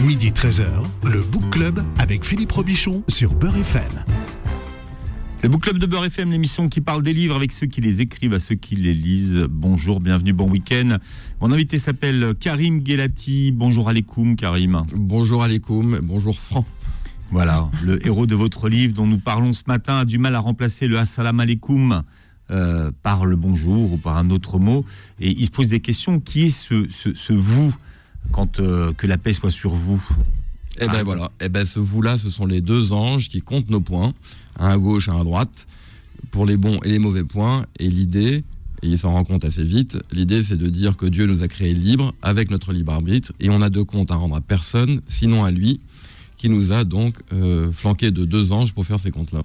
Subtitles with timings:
[0.00, 0.64] Midi 13h,
[1.12, 3.82] le Book Club avec Philippe Robichon sur Beurre FM.
[5.42, 8.00] Le Book Club de Beurre FM, l'émission qui parle des livres avec ceux qui les
[8.00, 9.44] écrivent à ceux qui les lisent.
[9.50, 10.98] Bonjour, bienvenue, bon week-end.
[11.40, 13.50] Mon invité s'appelle Karim Gelati.
[13.50, 14.84] Bonjour Alekoum, Karim.
[14.94, 16.66] Bonjour Alekoum, bonjour Franck.
[17.32, 20.40] Voilà, le héros de votre livre dont nous parlons ce matin a du mal à
[20.40, 22.04] remplacer le Assalam alaikum
[22.52, 24.84] euh, par le bonjour ou par un autre mot.
[25.18, 26.20] Et il se pose des questions.
[26.20, 27.74] Qui est ce, ce, ce vous
[28.32, 30.02] quand euh, que la paix soit sur vous
[30.80, 33.80] Eh ben voilà, eh ben ce vous-là, ce sont les deux anges qui comptent nos
[33.80, 34.12] points,
[34.58, 35.66] un à gauche, un à droite,
[36.30, 37.64] pour les bons et les mauvais points.
[37.78, 38.44] Et l'idée,
[38.82, 41.48] et il s'en rend compte assez vite, l'idée c'est de dire que Dieu nous a
[41.48, 45.00] créés libres avec notre libre arbitre, et on a de compte à rendre à personne,
[45.06, 45.80] sinon à lui,
[46.36, 49.42] qui nous a donc euh, flanqué de deux anges pour faire ces comptes-là.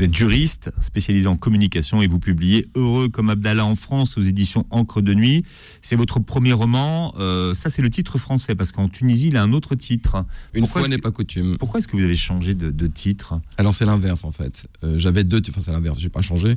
[0.00, 4.22] Vous êtes juriste, spécialisé en communication et vous publiez Heureux comme Abdallah en France aux
[4.22, 5.44] éditions Encre de Nuit.
[5.82, 7.12] C'est votre premier roman.
[7.18, 10.24] Euh, ça, c'est le titre français parce qu'en Tunisie, il a un autre titre.
[10.54, 11.58] Une Pourquoi fois n'est pas coutume.
[11.58, 13.42] Pourquoi est-ce que vous avez changé de, de titre?
[13.58, 14.68] Alors c'est l'inverse en fait.
[14.84, 16.56] Euh, J'avais deux, enfin c'est l'inverse, j'ai pas changé.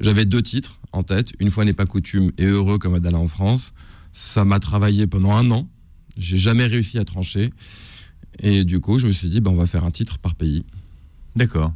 [0.00, 1.32] J'avais deux titres en tête.
[1.38, 3.72] Une fois n'est pas coutume et heureux comme Adala en France.
[4.12, 5.68] Ça m'a travaillé pendant un an.
[6.16, 7.50] J'ai jamais réussi à trancher.
[8.40, 10.64] Et du coup, je me suis dit, ben, on va faire un titre par pays.
[11.36, 11.72] D'accord.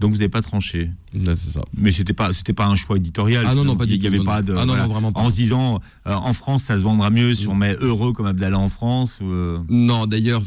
[0.00, 0.90] Donc vous n'avez pas tranché.
[1.14, 1.60] C'est ça.
[1.76, 3.44] Mais c'était pas c'était pas un choix éditorial.
[3.46, 4.84] Ah non, non, pas du Il y tout, avait non, pas de Ah non, voilà.
[4.86, 5.20] non, vraiment pas.
[5.20, 8.26] en se disant euh, en France ça se vendra mieux si on met heureux comme
[8.26, 9.18] Abdallah en France.
[9.20, 10.42] ou, euh, Non, d'ailleurs,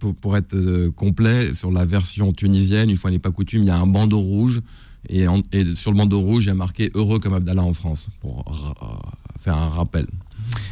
[0.00, 3.66] pour, pour être euh, complet, sur la version tunisienne, une fois n'est pas coutume, il
[3.68, 4.60] y a un bandeau rouge.
[5.08, 7.72] Et, en- et sur le bandeau rouge, il y a marqué Heureux comme Abdallah en
[7.74, 8.44] France, pour
[9.38, 10.06] faire un rappel.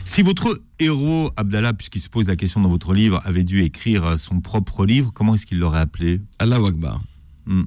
[0.05, 4.19] Si votre héros Abdallah, puisqu'il se pose la question dans votre livre, avait dû écrire
[4.19, 6.21] son propre livre, comment est-ce qu'il l'aurait appelé?
[6.41, 7.01] Allah Akbar.
[7.47, 7.63] Hmm.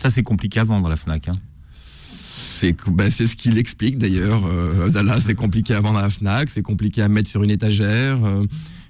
[0.00, 1.28] Ça c'est compliqué à vendre à la Fnac.
[1.28, 1.32] hein.
[1.70, 4.44] C'est ben, c'est ce qu'il explique d'ailleurs.
[4.46, 7.50] Euh, Abdallah, c'est compliqué à vendre à la Fnac, c'est compliqué à mettre sur une
[7.50, 8.24] étagère.
[8.24, 8.44] euh,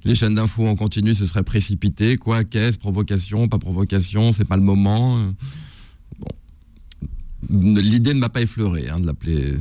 [0.05, 2.17] les chaînes d'infos en continu se seraient précipitées.
[2.17, 5.19] Quoi, qu'est-ce, provocation, pas provocation, c'est pas le moment.
[6.19, 6.29] Bon.
[7.51, 9.55] L'idée ne m'a pas effleuré hein, de l'appeler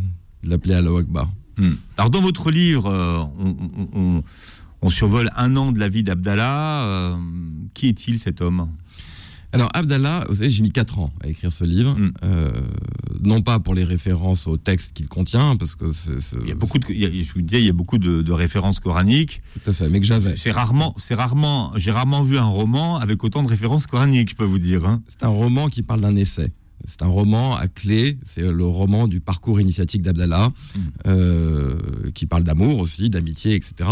[0.44, 1.30] l'appeler Allah Akbar.
[1.58, 1.72] Hmm.
[1.98, 4.24] Alors dans votre livre, euh, on, on- on-
[4.84, 6.84] on survole un an de la vie d'Abdallah.
[6.86, 7.16] euh,
[7.74, 8.70] qui est-il cet homme?
[9.54, 12.12] Alors Abdallah, vous savez, j'ai mis 4 ans à écrire ce livre, Mm.
[12.24, 12.52] euh,
[13.24, 16.52] non pas pour les références au texte qu'il contient, parce que c'est c'est- Il y
[16.52, 18.32] a beaucoup de, il y a- je vous disais, il y a beaucoup de, de
[18.34, 19.42] références coraniques.
[19.64, 20.36] tout à fait, mais que j'avais.
[20.36, 24.36] C'est rarement, c'est rarement, j'ai rarement vu un roman avec autant de références coraniques, je
[24.36, 24.86] peux vous dire.
[24.86, 25.02] hein.
[25.08, 26.52] C'est un roman qui parle d'un essai.
[26.86, 30.80] C'est un roman à clé, c'est le roman du parcours initiatique d'Abdallah, Mm.
[31.08, 31.80] euh,
[32.14, 33.90] qui parle d'amour aussi, d'amitié, etc.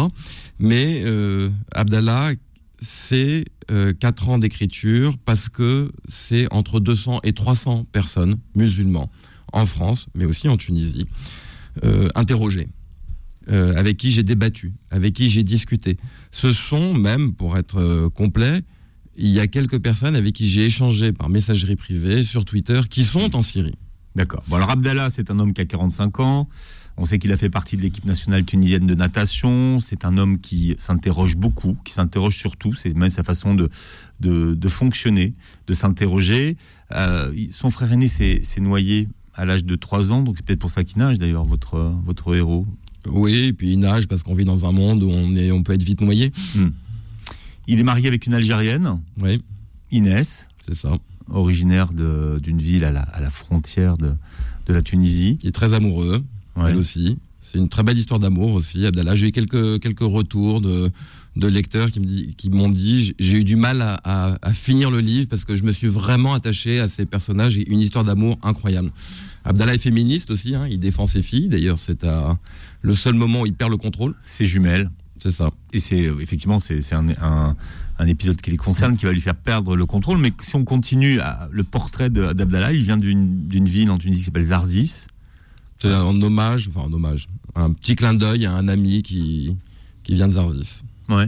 [0.60, 2.32] Mais euh, Abdallah,
[2.80, 9.10] c'est euh, 4 ans d'écriture parce que c'est entre 200 et 300 personnes musulmans
[9.54, 11.06] en France, mais aussi en Tunisie,
[11.84, 12.68] euh, interrogées.
[13.50, 15.98] euh, avec qui j'ai débattu, avec qui j'ai discuté.
[16.32, 18.62] Ce sont même, pour être euh, complet,
[19.18, 23.04] il y a quelques personnes avec qui j'ai échangé par messagerie privée sur Twitter qui
[23.04, 23.76] sont en Syrie.
[24.16, 24.44] D'accord.
[24.48, 26.50] Bon, alors Abdallah, c'est un homme qui a 45 ans.
[26.98, 29.80] On sait qu'il a fait partie de l'équipe nationale tunisienne de natation.
[29.82, 32.74] C'est un homme qui s'interroge beaucoup, qui s'interroge surtout.
[32.74, 33.70] C'est même sa façon de,
[34.22, 35.34] de, de fonctionner,
[35.68, 36.56] de s'interroger.
[36.94, 40.72] Euh, son frère aîné s'est noyé à l'âge de 3 ans, donc c'est peut-être pour
[40.72, 42.66] ça qu'il nage d'ailleurs, votre, votre héros.
[43.08, 45.62] Oui, et puis il nage parce qu'on vit dans un monde où on, est, on
[45.64, 46.32] peut être vite noyé.
[47.68, 49.44] Il est marié avec une Algérienne, Oui,
[49.92, 50.92] Inès, c'est ça.
[51.30, 54.14] originaire d'une ville à la, à la frontière de,
[54.68, 55.38] de la Tunisie.
[55.44, 56.24] Il est très amoureux,
[56.56, 56.70] Ouais.
[56.72, 57.18] elle aussi.
[57.42, 59.14] C'est une très belle histoire d'amour aussi, Abdallah.
[59.16, 60.90] J'ai eu quelques, quelques retours de,
[61.36, 64.54] de lecteurs qui me dit- qui m'ont dit j'ai eu du mal à, à- à
[64.54, 67.82] finir le livre parce que je me suis vraiment attaché à ces personnages et une
[67.82, 68.90] histoire d'amour incroyable.
[69.44, 71.50] Abdallah est féministe aussi, hein, il défend ses filles.
[71.50, 72.36] D'ailleurs, c'est à-
[72.82, 74.16] le seul moment où il perd le contrôle.
[74.26, 74.90] Ses jumelles.
[75.18, 75.52] C'est ça.
[75.72, 77.56] Et c'est effectivement c'est c'est un, un,
[78.00, 80.18] un épisode qui les concerne qui va lui faire perdre le contrôle.
[80.18, 83.98] Mais si on continue à, le portrait de- d'Abdallah, il vient d'une d'une ville en
[84.00, 85.06] Tunisie qui s'appelle Zarzis.
[85.78, 89.56] C'est un hommage, enfin un hommage, un petit clin d'œil à un ami qui,
[90.04, 90.82] qui vient de Zarzis.
[91.10, 91.28] Ouais.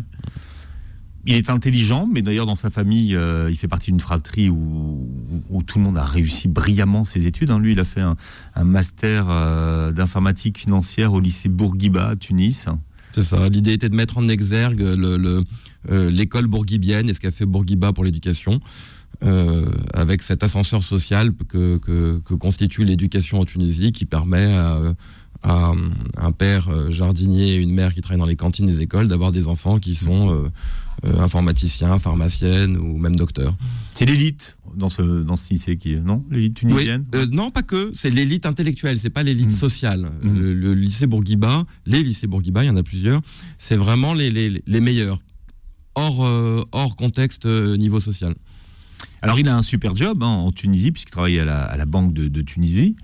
[1.25, 5.09] Il est intelligent, mais d'ailleurs dans sa famille, euh, il fait partie d'une fratrie où,
[5.49, 7.51] où tout le monde a réussi brillamment ses études.
[7.51, 7.59] hein.
[7.59, 8.15] Lui, il a fait un,
[8.55, 12.67] un master euh, d'informatique financière au lycée Bourguiba à Tunis.
[13.11, 13.49] C'est ça.
[13.49, 15.43] L'idée était de mettre en exergue le- le,
[15.89, 18.61] euh, l'école bourguibienne et ce qu'a fait Bourguiba pour l'éducation,
[19.23, 24.77] euh, avec cet ascenseur social que, que, que constitue l'éducation en Tunisie, qui permet à,
[25.43, 25.71] à
[26.17, 29.31] un père euh, jardinier et une mère qui travaillent dans les cantines des écoles d'avoir
[29.31, 30.49] des enfants qui sont euh,
[31.05, 33.55] euh, informaticiens, pharmaciennes ou même docteurs.
[33.93, 36.23] C'est l'élite dans ce, dans ce lycée qui est, non?
[36.29, 37.91] L'élite Oui, tunisienne euh, non, pas que.
[37.95, 39.55] C'est l'élite intellectuelle, c'est pas l'élite Mm.
[39.55, 40.11] sociale.
[40.21, 40.39] Mm.
[40.39, 43.21] Le, le lycée Bourguiba, les lycées Bourguiba, il y en a plusieurs,
[43.57, 45.19] c'est vraiment les, les, les meilleurs.
[45.95, 46.19] hors,
[46.71, 48.35] hors contexte niveau social.
[49.21, 51.85] Alors il a un super job hein, en Tunisie, puisqu'il travaille à la, à la
[51.85, 52.95] Banque de, de Tunisie.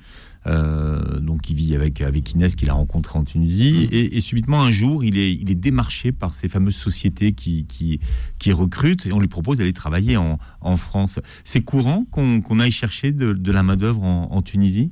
[0.45, 3.87] Euh, donc il vit avec, avec Inès qu'il a rencontré en Tunisie.
[3.91, 7.65] Et, et subitement, un jour, il est, il est démarché par ces fameuses sociétés qui,
[7.65, 7.99] qui,
[8.39, 11.19] qui recrutent et on lui propose d'aller travailler en, en France.
[11.43, 14.91] C'est courant qu'on aille chercher de, de la main-d'œuvre en, en Tunisie?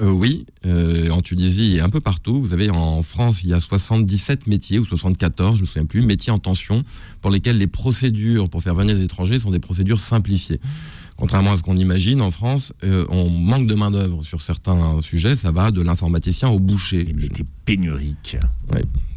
[0.00, 2.40] Euh, oui, euh, en Tunisie et un peu partout.
[2.40, 5.86] Vous avez en France, il y a 77 métiers ou 74, je ne me souviens
[5.86, 6.84] plus, métiers en tension
[7.20, 10.60] pour lesquels les procédures pour faire venir les étrangers sont des procédures simplifiées.
[11.16, 15.34] Contrairement à ce qu'on imagine, en France, euh, on manque de main-d'œuvre sur certains sujets.
[15.34, 17.02] Ça va de l'informaticien au boucher.
[17.02, 18.36] Les métiers pénuriques.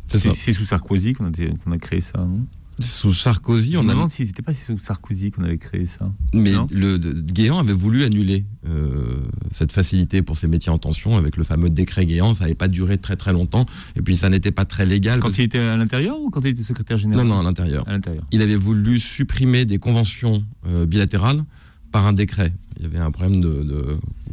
[0.07, 2.47] C'est sous Sarkozy qu'on a, a créé ça, non?
[2.79, 5.85] Sous Sarkozy, Je on me a demande si c'était pas sous Sarkozy qu'on avait créé
[5.85, 6.11] ça.
[6.33, 9.19] Mais Non le de- Guéant avait voulu annuler euh,
[9.51, 12.33] cette facilité pour ces métiers en tension avec le fameux décret Guéant.
[12.33, 13.65] Ça n'avait pas duré très très longtemps.
[13.95, 15.19] Et puis ça n'était pas très légal.
[15.19, 17.43] Quand parce- il était à l'intérieur ou quand il était secrétaire Non, général non, à
[17.43, 17.87] l'intérieur.
[17.87, 18.23] À l'intérieur.
[18.31, 21.43] Il avait voulu supprimer des conventions euh, bilatérales
[21.91, 22.53] par un décret.
[22.77, 23.85] Il y avait un problème de, de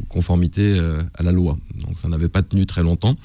[0.07, 1.55] conformité euh, à la loi.
[1.85, 3.15] Donc ça n'avait pas tenu très longtemps.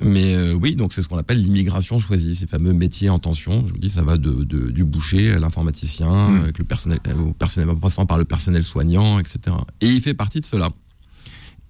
[0.00, 3.66] Mais euh, oui, donc c'est ce qu'on appelle l'immigration choisie, ces fameux métiers en tension.
[3.66, 6.42] Je vous dis, ça va de, de- du boucher à l'informaticien, Mm.
[6.42, 9.56] avec le personnel, euh, au personnel, en passant par le personnel soignant, etc.
[9.80, 10.70] Et il fait partie de cela.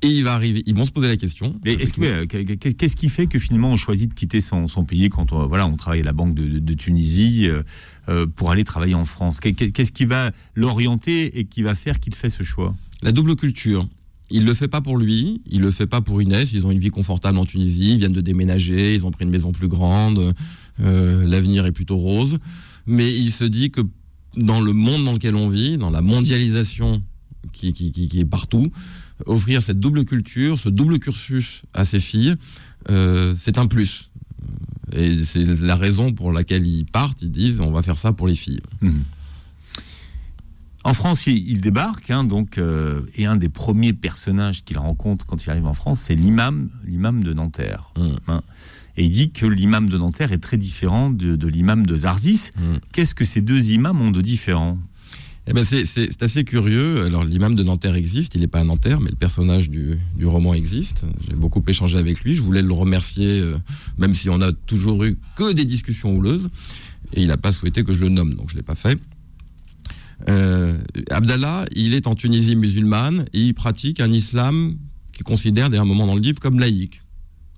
[0.03, 1.55] Et il va arriver, ils vont se poser la question.
[1.65, 4.69] Mais est-ce que, euh, qu'est- qu'est-ce qui fait que finalement on choisit de quitter son,
[4.69, 7.63] son pays quand on, voilà, on travaille à la Banque de, de- de Tunisie euh,
[8.11, 9.41] euh, pour aller travailler en France?
[9.41, 12.75] Qu'est- Qu'est-ce qui va l'orienter et qui va faire qu'il fait ce choix?
[13.01, 13.89] La double culture.
[14.31, 16.53] Il le fait pas pour lui, il le fait pas pour Inès.
[16.53, 19.31] Ils ont une vie confortable en Tunisie, ils viennent de déménager, ils ont pris une
[19.31, 20.35] maison plus grande,
[20.81, 22.39] euh, l'avenir est plutôt rose.
[22.87, 23.81] Mais il se dit que
[24.37, 27.03] dans le monde dans lequel on vit, dans la mondialisation
[27.53, 28.67] qui, est partout,
[29.27, 32.35] offrir cette double culture, ce double cursus à ses filles,
[32.91, 34.11] euh, c'est un plus.
[34.93, 37.23] Et c'est la raison pour laquelle ils partent.
[37.23, 38.61] Ils disent on va faire ça pour les filles.
[40.85, 45.25] En France, il, il débarque, hein, donc, euh, et un des premiers personnages qu'il rencontre
[45.25, 47.91] quand il arrive en France, c'est l'imam, l'imam de Nanterre.
[47.97, 48.09] Mm.
[48.29, 48.43] Hein.
[48.97, 52.51] Et il dit que l'imam de Nanterre est très différent de, de l'imam de Zarzis.
[52.57, 52.77] Mm.
[52.93, 54.79] Qu'est-ce que ces deux imams ont de différent?
[55.47, 57.05] Eh ben c'est, assez curieux.
[57.05, 60.27] Alors l'imam de Nanterre existe, il n'est pas à Nanterre, mais le personnage du, du
[60.27, 61.05] roman existe.
[61.29, 62.35] J'ai beaucoup échangé avec lui.
[62.35, 63.59] Je voulais le remercier, euh,
[63.99, 66.49] même si on a toujours eu que des discussions houleuses.
[67.13, 68.99] Et il n'a pas souhaité que je le nomme, donc je ne l'ai pas fait.
[70.29, 70.79] Euh,
[71.11, 74.77] Abdallah, il est en Tunisie musulmane et il pratique un islam
[75.13, 77.03] qu'il considère, dès un moment dans le livre, comme laïque.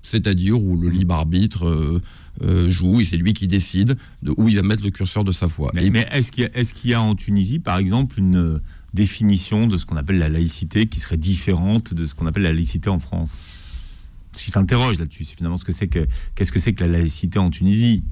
[0.02, 2.00] C'est-à-dire où le libre arbitre euh,
[2.44, 5.32] euh, joue et c'est lui qui décide de où il va mettre le curseur de
[5.32, 5.72] sa foi.
[5.74, 6.44] Mais, est-ce qu'il
[6.84, 8.60] y, a- y en Tunisie, par exemple, une
[8.94, 12.52] définition de ce qu'on appelle la laïcité qui serait différente de ce qu'on appelle la
[12.52, 13.32] laïcité en France?
[14.32, 16.98] Ce qui s'interroge là-dessus, c'est finalement ce que c'est que qu'est-ce que c'est que la
[16.98, 18.04] laïcité en Tunisie?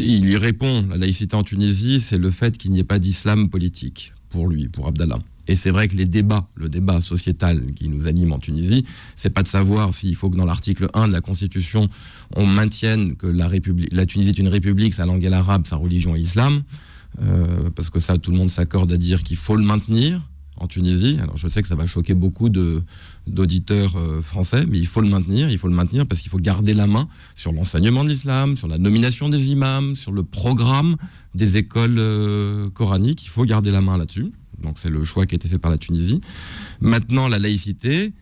[0.00, 3.48] Il lui répond, la laïcité en Tunisie, c'est le fait qu'il n'y ait pas d'islam
[3.48, 5.18] politique pour lui, pour Abdallah.
[5.48, 8.84] Et c'est vrai que les débats, le débat sociétal qui nous anime en Tunisie,
[9.16, 11.88] c'est pas de savoir s'il faut que dans l'article 1 de la Constitution,
[12.36, 13.48] on maintienne que la,
[14.06, 16.62] Tunisie est une république, sa langue est l'arabe, sa religion est l'islam,
[17.22, 20.20] euh, parce que ça, tout le monde s'accorde à dire qu'il faut le maintenir
[20.56, 21.18] en Tunisie.
[21.20, 22.82] Alors je sais que ça va choquer beaucoup de
[23.30, 26.38] d'auditeurs euh, français, mais il faut le maintenir, il faut le maintenir parce qu'il faut
[26.38, 30.96] garder la main sur l'enseignement de l'islam, sur la nomination des imams, sur le programme
[31.34, 34.32] des écoles euh, coraniques, il faut garder la main là-dessus.
[34.62, 36.20] Donc c'est le choix qui a été fait par la Tunisie.
[36.80, 38.12] Maintenant, la laïcité,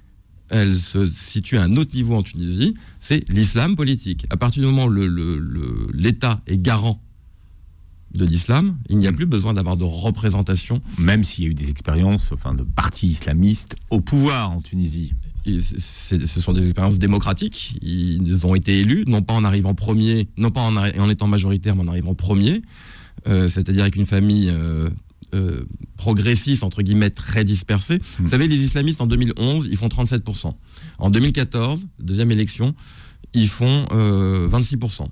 [0.50, 4.26] elle se situe à un autre niveau en Tunisie, c'est l'islam politique.
[4.30, 7.02] À partir du moment où l'État est garant
[8.18, 11.54] de l'islam, il n'y a plus besoin d'avoir de représentation Même s'il y a eu
[11.54, 15.14] des expériences enfin, de partis islamistes au pouvoir en Tunisie.
[15.46, 17.78] Ce sont des expériences démocratiques.
[17.80, 21.82] Ils ont été élus, non pas en arrivant premier, non pas en, étant majoritaire, mais
[21.82, 22.60] en arrivant premier.
[23.26, 24.90] Euh, C'est-à-dire avec une famille euh,
[25.34, 25.64] euh,
[25.98, 28.00] progressiste, entre guillemets, très dispersée.
[28.18, 30.52] Vous savez, les islamistes, en 2011, ils font 37%.
[30.98, 32.74] En 2014, deuxième élection,
[33.34, 35.06] ils font euh, 26%.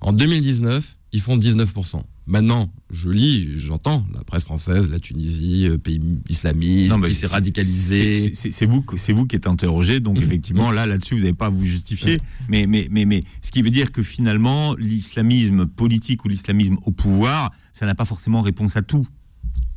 [0.00, 2.02] En 2019, ils font 19%.
[2.26, 7.26] Maintenant, je lis, j'entends la presse française, la Tunisie, euh, pays islamiste, Non, qui s'est
[7.26, 8.32] radicalisé.
[8.34, 11.46] C'est- vous, que- c'est vous qui êtes interrogé, donc effectivement là, là-dessus, vous n'avez pas
[11.46, 12.20] à vous justifier.
[12.48, 16.92] Mais, mais, mais, mais, ce qui veut dire que finalement, l'islamisme politique ou l'islamisme au
[16.92, 19.06] pouvoir, ça n'a pas forcément réponse à tout.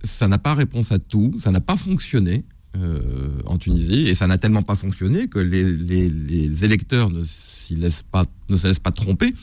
[0.04, 2.46] ça n'a pas réponse à tout, ça n'a pas fonctionné
[2.78, 7.24] euh, en Tunisie, et ça n'a tellement pas fonctionné que les, les- les électeurs ne,
[7.24, 9.34] s'y laissent pas, ne se laissent pas tromper,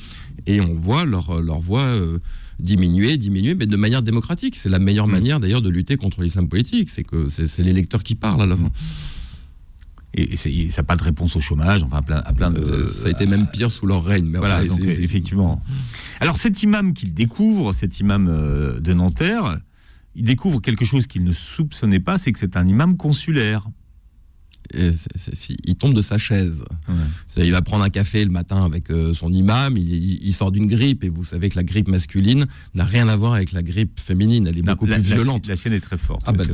[0.47, 2.19] et on voit leur, leur voix euh,
[2.59, 4.57] diminuer, diminuer, mais de manière démocratique.
[4.57, 5.13] C'est la meilleure Mm.
[5.13, 8.57] manière d'ailleurs de lutter contre l'islam politique, c'est que c'est l'électeur qui parle à la
[8.57, 8.71] fin.
[10.15, 10.51] et, ça
[10.83, 12.63] n'a pas de réponse au chômage, enfin à plein, de.
[12.85, 14.27] Ça, a été même pire sous leur règne.
[14.27, 15.63] Mais voilà, effectivement.
[16.21, 18.27] Alors cet imam qu'il découvre, cet imam
[18.81, 19.59] de Nanterre,
[20.15, 23.69] il découvre quelque chose qu'il ne soupçonnait pas, c'est que c'est un imam consulaire
[24.75, 26.65] il tombe de sa chaise.
[27.37, 31.05] Il va prendre un café le matin avec euh, son imam, il, sort d'une grippe,
[31.05, 34.47] et vous savez que la grippe masculine n'a rien à voir avec la grippe féminine,
[34.47, 35.47] elle est beaucoup plus violente.
[35.47, 36.23] La, sienne est très forte.
[36.27, 36.45] Ah bah,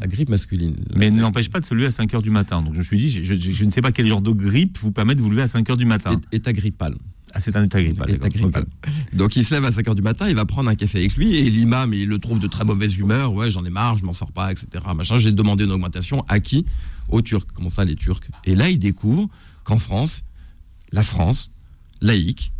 [0.00, 0.76] la grippe masculine.
[0.94, 2.62] Mais ne n'empêche pas de se lever à 5 h du matin.
[2.62, 5.14] Donc je me suis dit, je, ne sais pas quel genre de grippe vous permet
[5.14, 6.18] de vous lever à 5 h du matin.
[6.32, 6.94] État grippal.
[7.34, 8.64] Ah, c'est un état grippal.
[9.12, 11.16] Donc il se lève à 5 h du matin, il va prendre un café avec
[11.16, 13.32] lui et l'imam, il le trouve de très mauvaise humeur.
[13.34, 14.84] Ouais, j'en ai marre, je m'en sors pas, etc.
[14.96, 15.18] Machin.
[15.18, 16.64] J'ai demandé une augmentation à qui?
[17.08, 17.46] Aux Turcs.
[17.54, 19.28] Comment ça, les Turcs Et là, il découvre
[19.64, 20.22] qu'en France,
[20.92, 21.50] la France,
[22.00, 22.52] laïque,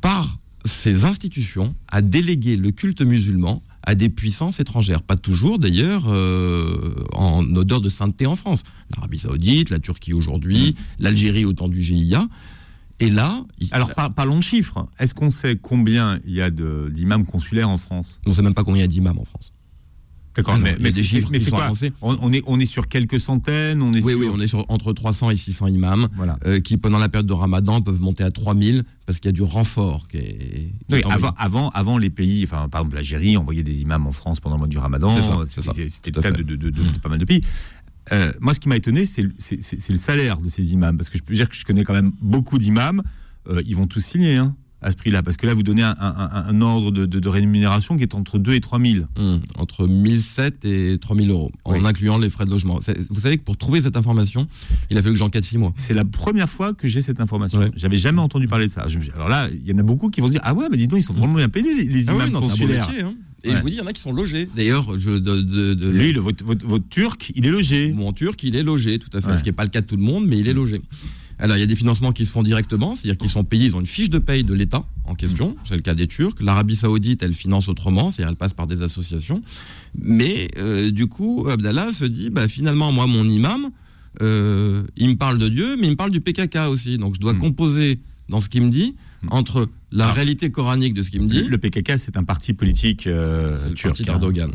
[0.00, 5.02] par ses institutions, a délégué le culte musulman à des puissances étrangères.
[5.02, 8.64] Pas toujours, d'ailleurs, euh, en odeur de sainteté en France.
[8.94, 11.02] L'Arabie Saoudite, la Turquie aujourd'hui, mmh.
[11.02, 12.26] l'Algérie au temps du GIA.
[12.98, 13.44] Et là.
[13.72, 14.86] Alors, parlons de chiffres.
[14.98, 18.20] Est-ce qu'on sait combien il y a d'imams consulaires en France?
[18.26, 19.52] On ne sait même pas combien il y a d'imams en France.
[20.36, 21.92] D'accord, mais, mais, des chiffres mais qui sont avancés.
[22.02, 24.92] On, est, on est sur quelques centaines on est Oui, oui, on est sur entre
[24.92, 26.08] 300 et 600 imams
[26.44, 29.32] euh, qui, pendant la période de ramadan, peuvent monter à 3000 parce qu'il y a
[29.32, 30.72] du renfort qui est.
[31.06, 34.56] avant, avant, avant, les pays, enfin, par exemple l'Algérie, envoyait des imams en France pendant
[34.56, 35.08] le mois du ramadan.
[35.08, 37.40] C'était le cas de, de, de, pas mal de pays.
[38.12, 40.96] Euh, moi, ce qui m'a étonné, c'est le salaire de ces imams.
[40.96, 43.02] Parce que je peux dire que je connais quand même beaucoup d'imams.
[43.48, 45.22] Euh, ils vont tous signer hein, à ce prix-là.
[45.22, 48.80] Parce que là, vous donnez un, ordre de, rémunération qui est entre 2 et 3
[48.80, 49.04] 000.
[49.16, 52.78] Mmh, entre 1 700 et 3 000 euros, en incluant les frais de logement.
[53.10, 54.46] Vous savez que pour trouver cette information,
[54.90, 55.74] il a fallu que j'enquête 6 mois.
[55.76, 57.70] C'est la première fois que j'ai cette information.
[57.74, 58.86] J'avais jamais entendu parler de ça.
[59.14, 60.86] alors là, il y en a beaucoup qui vont se dire Ah ouais, mais dis
[60.86, 62.88] donc, ils sont vraiment bien payés, les, ah imams ah consulaires.
[63.02, 63.14] Hein.
[63.44, 64.48] Et je vous dis, il y en a qui sont logés.
[64.56, 65.10] D'ailleurs, je.
[65.10, 65.40] De,
[65.74, 67.92] de, Lui, votre, votre, turc, il est logé.
[67.92, 69.36] Mon turc, il est logé, tout à fait.
[69.36, 70.80] Ce qui n'est pas le cas de tout le monde, mais il est logé.
[71.38, 73.76] Alors, il y a des financements qui se font directement, c'est-à-dire qu'ils sont payés, ils
[73.76, 75.54] ont une fiche de paye de l'État en question, mm.
[75.64, 76.34] c'est le cas des Turcs.
[76.40, 79.42] L'Arabie Saoudite, elle finance autrement, c'est-à-dire elle passe par des associations.
[79.98, 83.70] Mais euh, du coup, Abdallah se dit, bah, finalement, moi, mon imam,
[84.22, 86.98] euh, il me parle de Dieu, mais il me parle du PKK aussi.
[86.98, 87.38] Donc, je dois mm.
[87.38, 89.28] composer dans ce qu'il me dit mm.
[89.30, 91.44] entre la réalité coranique de ce qu'il me dit.
[91.44, 94.06] Le PKK, c'est un parti politique euh, le parti hein.
[94.06, 94.52] d'Erdogan.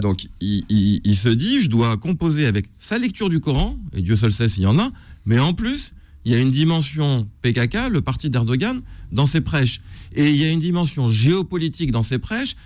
[0.00, 4.32] Donc, il, se dit, je dois composer avec sa lecture du Coran, et Dieu seul
[4.32, 4.90] sait s'il y en a,
[5.26, 5.93] mais en plus,
[6.24, 8.80] il y a une dimension PKK, le parti d'Erdogan,
[9.12, 9.80] dans ses prêches.
[10.14, 12.56] Et il y a une dimension géopolitique dans ses prêches,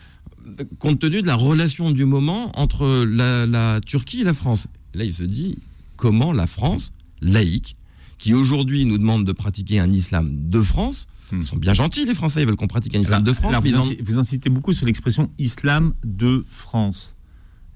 [0.78, 4.68] compte tenu de la relation du moment entre la, Turquie et la France.
[4.94, 5.56] Là, il se dit,
[5.96, 7.76] comment la France, laïque,
[8.18, 11.42] qui aujourd'hui nous demande de pratiquer un islam de France, ils hmm.
[11.42, 13.54] sont bien gentils, les Français, ils veulent qu'on pratique un islam de France.
[14.02, 17.16] vous, insistez beaucoup sur l'expression islam de France.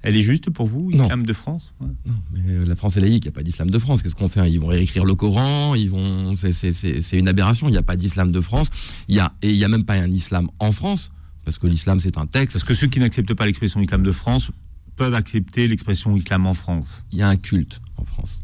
[0.02, 1.72] Elle est juste pour vous, islam de France?
[1.80, 1.88] Non,
[2.32, 4.02] mais euh, la France est laïque, il n'y a pas d'islam de France.
[4.02, 6.34] Qu'est-ce qu'on fait Ils vont réécrire le Coran, ils vont.
[6.34, 7.68] C'est une aberration.
[7.68, 8.68] Il n'y a pas d'islam de France.
[9.08, 11.12] Il y a et il n'y a même pas un islam en France,
[11.44, 12.56] parce que l'islam c'est un texte.
[12.56, 14.50] Parce que ceux qui n'acceptent pas l'expression islam de France
[14.96, 17.04] peuvent accepter l'expression islam en France.
[17.12, 18.40] Il y a un culte en France.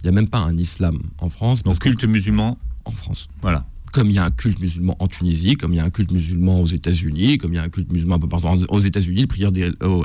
[0.00, 1.64] Il n'y a même pas un islam en France.
[1.64, 3.26] Donc culte musulman en France.
[3.42, 5.90] Voilà comme il y a un culte musulman en Tunisie, comme il y a un
[5.90, 8.80] culte musulman aux États-Unis, comme il y a un culte musulman un peu partout aux
[8.80, 9.50] États-Unis, prière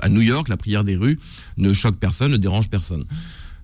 [0.02, 1.20] à New York, la prière des rues
[1.58, 3.06] ne choque personne, ne dérange personne.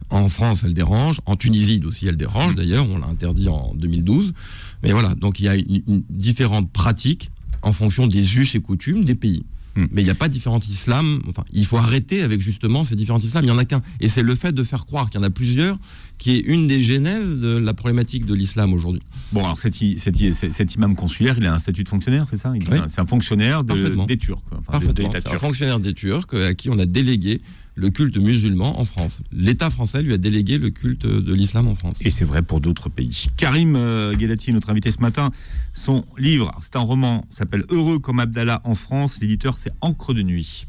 [0.10, 1.22] En France, elle dérange.
[1.26, 2.56] En Tunisie aussi, elle dérange.
[2.56, 4.34] D'ailleurs, on l'a interdit en 2012.
[4.82, 9.04] Mais voilà, donc il y a une, différentes pratiques en fonction des us et coutumes
[9.04, 9.44] des pays.
[9.80, 9.88] Hmm.
[9.92, 11.22] Mais il n'y a pas différents islams.
[11.28, 13.44] Enfin, il faut arrêter avec justement ces différents islams.
[13.44, 13.82] Il n'y en a qu'un.
[14.02, 15.78] Et c'est le fait de faire croire qu'il y en a plusieurs
[16.18, 19.02] qui est une des genèses de la problématique de l'islam aujourd'hui.
[19.32, 22.52] Bon, alors cet, cet, imam consulaire, il a un statut de fonctionnaire, c'est ça?
[22.90, 24.42] C'est un, fonctionnaire des Turcs.
[24.70, 25.12] Parfaitement.
[25.14, 27.42] C'est un fonctionnaire des Turcs à qui on a délégué
[27.80, 29.22] le culte musulman en France.
[29.32, 31.98] L'État français lui a délégué le culte de l'islam en France.
[32.02, 33.28] Et c'est vrai pour d'autres pays.
[33.38, 34.14] Karim euh,
[34.52, 35.32] notre invité ce matin,
[35.74, 39.20] son livre, c'est un roman, s'appelle Heureux comme Abdallah en France.
[39.22, 40.66] L'éditeur, c'est Encre de nuit.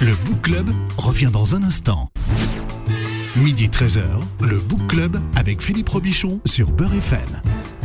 [0.00, 0.66] Le Book Club
[0.96, 2.10] revient dans un instant.
[3.36, 4.02] Midi 13h,
[4.40, 7.75] le Book Club avec Philippe Robichon sur Beurre FM.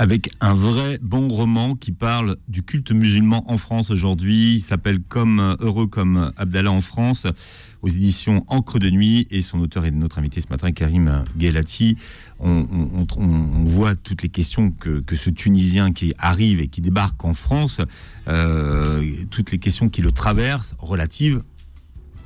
[0.00, 4.54] Avec un vrai bon roman qui parle du culte musulman en France aujourd'hui.
[4.54, 7.26] Il s'appelle Comme heureux comme Abdallah en France
[7.82, 11.96] aux éditions Encre de nuit et son auteur est notre invité ce matin, Karim Ghelati.
[12.38, 12.64] On,
[13.64, 17.80] voit toutes les questions que, ce Tunisien qui arrive et qui débarque en France,
[18.28, 19.02] euh,
[19.32, 21.42] toutes les questions qui le traversent relatives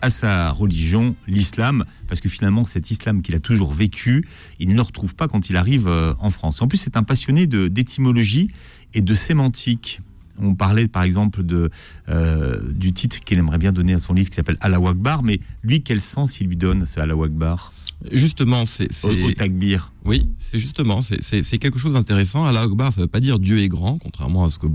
[0.02, 4.26] à sa religion, l'islam, parce que finalement cet islam qu'il a toujours vécu,
[4.59, 6.61] il ne le retrouve pas quand il arrive euh, en France.
[6.61, 8.50] En plus, c'est un passionné d'étymologie
[8.92, 10.00] et de sémantique.
[10.38, 11.71] On parlait par exemple de,
[12.09, 15.40] euh, du titre qu'il aimerait bien donner à son livre qui s'appelle Allah Akbar, mais
[15.62, 17.73] lui, quel sens il lui donne ce Allah Akbar?
[18.11, 18.88] Justement, c'est.
[19.04, 19.92] Au, au takbir.
[20.04, 22.44] Oui, c'est justement, c'est quelque chose d'intéressant.
[22.44, 24.66] Allah Akbar, ça ne veut pas dire Dieu est grand, contrairement à ce que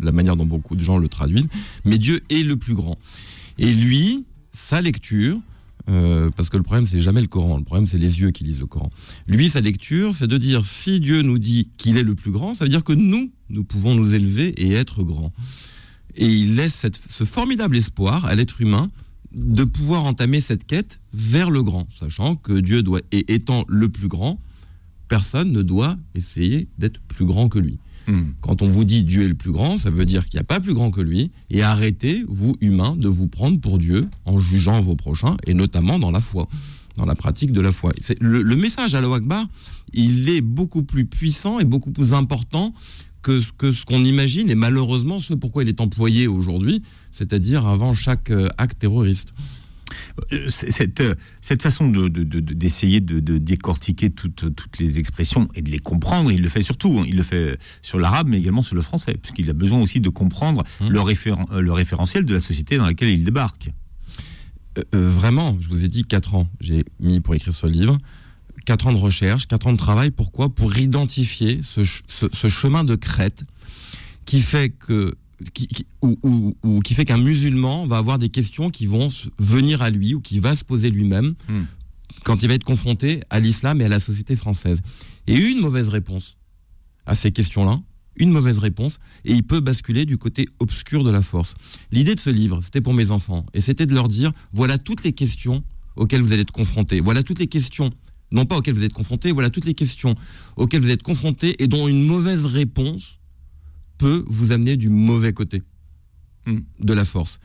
[0.00, 1.48] la manière dont beaucoup de gens le traduisent,
[1.84, 2.96] mais Dieu est le plus grand.
[3.58, 5.40] Et lui, sa lecture,
[5.88, 7.58] euh, parce que le problème, c'est jamais le Coran.
[7.58, 8.90] Le problème, c'est les yeux qui lisent le Coran.
[9.26, 12.54] Lui, sa lecture, c'est de dire si Dieu nous dit qu'il est le plus grand,
[12.54, 15.32] ça veut dire que nous, nous pouvons nous élever et être grands.
[16.14, 18.90] Et il laisse ce formidable espoir à l'être humain
[19.34, 23.88] de pouvoir entamer cette quête vers le grand, sachant que Dieu doit, et étant le
[23.88, 24.38] plus grand,
[25.08, 27.78] personne ne doit essayer d'être plus grand que lui.
[28.08, 28.32] Hmm.
[28.40, 30.44] Quand on vous dit Dieu est le plus grand, ça veut dire qu'il n'y a
[30.44, 31.30] pas plus grand que lui.
[31.50, 35.98] Et arrêtez, vous humains, de vous prendre pour Dieu en jugeant vos prochains, et notamment
[35.98, 36.48] dans la foi,
[36.96, 37.92] dans la pratique de la foi.
[38.20, 39.46] Le, message à Akbar,
[39.92, 42.74] il est beaucoup plus puissant et beaucoup plus important
[43.22, 46.82] que, que ce qu'on imagine, et malheureusement ce pourquoi il est employé aujourd'hui,
[47.12, 49.32] c'est-à-dire avant chaque euh, acte terroriste.
[50.32, 55.70] Euh, cette, euh, cette façon d'essayer de, de, décortiquer toutes, toutes les expressions et de
[55.70, 57.04] les comprendre, il le fait surtout, hein.
[57.06, 60.08] il le fait sur l'arabe, mais également sur le français, puisqu'il a besoin aussi de
[60.08, 60.88] comprendre mmh.
[60.88, 63.70] le, le référentiel de la société dans laquelle il débarque.
[64.92, 67.98] vraiment, je vous ai dit 4 ans, j'ai mis pour écrire ce livre.
[68.64, 70.54] 4 ans de recherche, 4 ans de travail, pourquoi?
[70.54, 73.44] Pour identifier ce, ce, chemin de crête
[74.24, 75.14] qui fait que
[75.54, 75.68] qui,
[76.02, 79.08] ou, qui fait qu'un musulman va avoir des questions qui vont
[79.38, 81.62] venir à lui ou qui va se poser lui-même hmm.
[82.24, 84.80] quand il va être confronté à l'islam et à la société française.
[85.26, 86.36] Et une mauvaise réponse
[87.06, 87.80] à ces questions-là,
[88.16, 91.54] une mauvaise réponse, et il peut basculer du côté obscur de la force.
[91.90, 95.02] L'idée de ce livre, c'était pour mes enfants, et c'était de leur dire, voilà toutes
[95.02, 95.64] les questions
[95.96, 97.90] auxquelles vous allez être confrontés, voilà toutes les questions
[98.32, 100.14] non pas auxquelles vous êtes confrontés, voilà toutes les questions
[100.56, 103.18] auxquelles vous êtes confrontés et dont une mauvaise réponse
[104.02, 105.62] peut vous amener du mauvais côté
[106.46, 106.58] hmm.
[106.80, 107.38] de la force.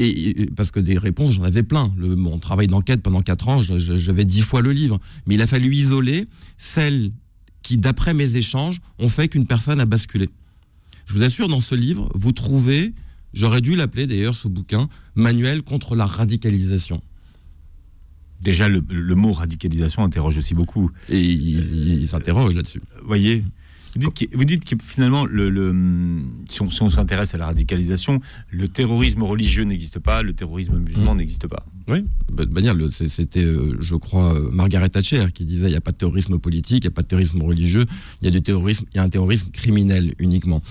[0.00, 1.94] Et, parce que des réponses, j'en avais plein.
[1.96, 4.98] Le, mon travail d'enquête pendant 4 ans, j'avais dix fois le livre.
[5.26, 6.26] Mais il a fallu isoler
[6.56, 7.12] celles
[7.62, 10.30] qui, d'après mes échanges, ont fait qu'une personne a basculé.
[11.06, 12.92] Je vous assure, dans ce livre, vous trouvez,
[13.32, 17.02] j'aurais dû l'appeler d'ailleurs ce bouquin, Manuel contre la radicalisation.
[18.40, 18.80] Déjà, le,
[19.14, 20.90] mot radicalisation interroge aussi beaucoup.
[21.08, 22.80] Et il, s'interroge là-dessus.
[23.00, 23.44] Vous voyez
[23.96, 29.98] vous dites, que, finalement, le, si on s'intéresse à la radicalisation, le terrorisme religieux n'existe
[29.98, 31.18] pas, le terrorisme musulman mmh.
[31.18, 31.66] n'existe pas.
[31.88, 35.76] Oui, bah, de manière, c'était, euh, je crois, euh, Margaret Thatcher qui disait il n'y
[35.76, 37.84] a pas de terrorisme politique, il n'y a pas de terrorisme religieux,
[38.22, 40.62] il y a du terrorisme, il y a un terrorisme criminel uniquement.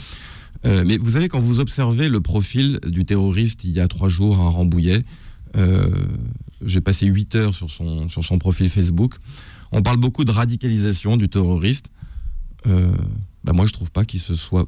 [0.65, 4.09] Euh, mais vous savez, quand vous observez le profil du terroriste il y a trois
[4.09, 5.03] jours à Rambouillet,
[6.63, 9.15] j'ai passé 8 heures sur son, sur son profil Facebook.
[9.71, 11.89] On parle beaucoup de radicalisation du terroriste.
[12.67, 12.91] Euh,
[13.43, 14.67] bah moi, je trouve pas qu'il se soit,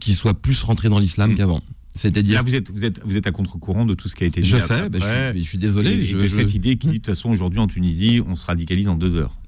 [0.00, 1.36] qu'il soit plus rentré dans l'islam hmm.
[1.36, 1.62] qu'avant.
[1.94, 2.36] C'est-à-dire.
[2.36, 4.40] Là, vous êtes, vous, êtes, vous êtes à contre-courant de tout ce qui a été
[4.40, 4.48] dit.
[4.48, 4.98] Je sais, bah,
[5.34, 6.02] je, suis, désolé.
[6.02, 8.96] je, cette idée qui dit, de toute façon, aujourd'hui en Tunisie, on se radicalise en
[8.96, 9.38] deux heures.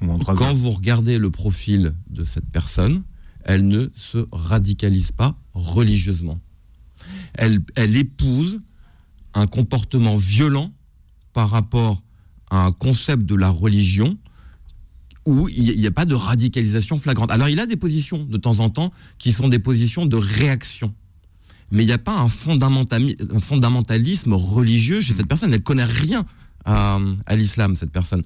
[0.00, 3.02] Ou en trois Quand vous regardez le profil de cette personne,
[3.44, 6.40] elle ne se radicalise pas religieusement.
[7.34, 8.62] Elle, elle épouse
[9.34, 10.72] un comportement violent
[11.32, 12.02] par rapport
[12.50, 14.16] à un concept de la religion
[15.26, 17.30] où il n'y a pas de radicalisation flagrante.
[17.30, 20.94] Alors il a des positions de temps en temps qui sont des positions de réaction.
[21.72, 25.52] Mais il n'y a pas un, fondamentalisme religieux chez cette personne.
[25.52, 26.24] Elle ne connaît rien
[26.64, 26.98] à,
[27.36, 28.22] l'islam, cette personne.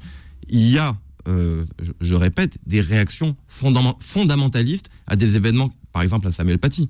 [0.48, 0.96] Il y a,
[1.28, 1.64] euh,
[2.00, 6.88] je, répète, des réactions fondamentalistes à des événements, par exemple à Samuel Paty.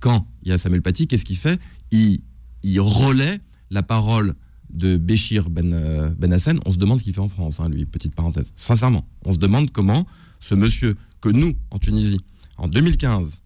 [0.00, 1.60] Quand il y a Samuel Paty, qu'est-ce qu'il fait?
[1.90, 2.20] Il,
[2.62, 4.34] il relaie la parole
[4.70, 7.68] de Béchir Ben, euh, ben Hassen, on se demande ce qu'il fait en France, hein,
[7.68, 8.52] lui, petite parenthèse.
[8.56, 10.06] Sincèrement, on se demande comment
[10.40, 12.20] ce monsieur que nous, en Tunisie,
[12.58, 13.42] en 2015,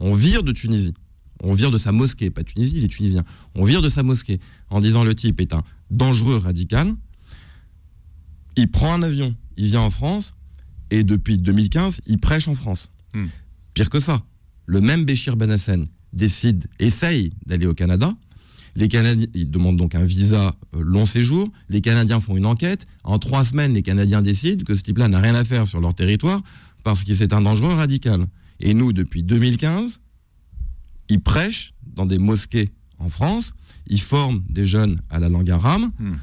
[0.00, 0.94] on vire de Tunisie,
[1.42, 4.40] on vire de sa mosquée, pas Tunisie, il est tunisien, on vire de sa mosquée
[4.68, 6.92] en disant le type est un dangereux radical,
[8.56, 10.34] il prend un avion, il vient en France,
[10.90, 12.90] et depuis 2015, il prêche en France.
[13.14, 13.26] Hmm.
[13.74, 14.22] Pire que ça,
[14.66, 18.12] le même Béchir Ben Hassen décide, essaye d'aller au Canada,
[18.76, 21.50] les Canadiens, ils demandent donc un visa euh, long séjour.
[21.68, 22.86] Les Canadiens font une enquête.
[23.04, 25.94] En trois semaines, les Canadiens décident que ce type-là n'a rien à faire sur leur
[25.94, 26.40] territoire
[26.82, 28.26] parce que c'est un dangereux radical.
[28.60, 30.00] Et nous, depuis 2015,
[31.08, 33.52] ils prêchent dans des mosquées en France.
[33.86, 35.82] Ils forment des jeunes à la langue arabe.
[35.98, 36.14] Hmm.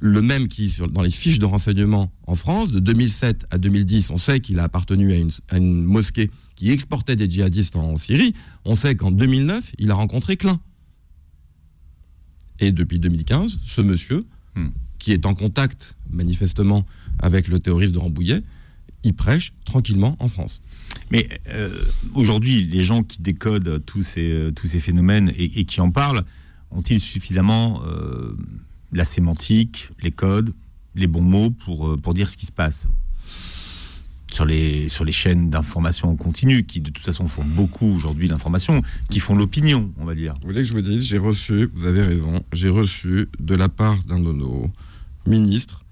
[0.00, 4.18] Le même qui, dans les fiches de renseignement en France, de 2007 à 2010, on
[4.18, 8.34] sait qu'il a appartenu à une, à une mosquée qui exportait des djihadistes en Syrie.
[8.64, 10.60] On sait qu'en 2009, il a rencontré Klein.
[12.60, 14.68] Et depuis 2015, ce monsieur, hmm.
[14.98, 16.86] qui est en contact manifestement
[17.18, 18.42] avec le terroriste de Rambouillet,
[19.02, 20.60] il prêche tranquillement en France.
[21.10, 21.70] Mais euh,
[22.14, 26.24] aujourd'hui, les gens qui décodent tous ces, euh, tous ces phénomènes et, qui en parlent,
[26.70, 28.36] ont-ils suffisamment euh,
[28.92, 30.52] la sémantique, les codes
[30.96, 32.86] les bons mots pour, pour dire ce qui se passe?
[34.34, 38.82] Sur les, sur les chaînes d'information continue, qui de toute façon font beaucoup aujourd'hui d'informations,
[39.08, 40.34] qui font l'opinion, on va dire.
[40.42, 43.68] Vous voulez que je vous dise, j'ai reçu, vous avez raison, j'ai reçu de la
[43.68, 44.66] part d'un de nos
[45.26, 45.83] ministres